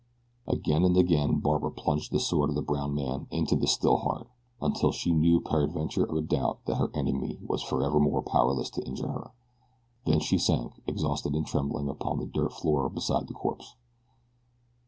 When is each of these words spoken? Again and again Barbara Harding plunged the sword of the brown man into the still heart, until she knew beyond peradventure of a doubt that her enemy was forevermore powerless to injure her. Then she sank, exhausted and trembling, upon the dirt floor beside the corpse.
Again 0.47 0.83
and 0.83 0.97
again 0.97 1.41
Barbara 1.41 1.69
Harding 1.69 1.83
plunged 1.83 2.11
the 2.11 2.19
sword 2.19 2.49
of 2.49 2.55
the 2.55 2.63
brown 2.63 2.95
man 2.95 3.27
into 3.29 3.55
the 3.55 3.67
still 3.67 3.97
heart, 3.97 4.27
until 4.59 4.91
she 4.91 5.11
knew 5.11 5.33
beyond 5.39 5.45
peradventure 5.45 6.03
of 6.05 6.17
a 6.17 6.21
doubt 6.23 6.65
that 6.65 6.77
her 6.77 6.89
enemy 6.95 7.37
was 7.45 7.61
forevermore 7.61 8.23
powerless 8.23 8.71
to 8.71 8.83
injure 8.83 9.09
her. 9.09 9.29
Then 10.05 10.19
she 10.19 10.39
sank, 10.39 10.81
exhausted 10.87 11.35
and 11.35 11.45
trembling, 11.45 11.87
upon 11.87 12.17
the 12.17 12.25
dirt 12.25 12.51
floor 12.53 12.89
beside 12.89 13.27
the 13.27 13.35
corpse. 13.35 13.75